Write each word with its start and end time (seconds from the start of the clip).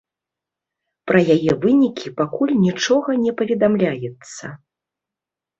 Пра 1.11 1.19
яе 1.35 1.51
вынікі 1.65 2.13
пакуль 2.21 2.55
нічога 2.65 3.09
не 3.27 3.31
паведамляецца. 3.43 4.45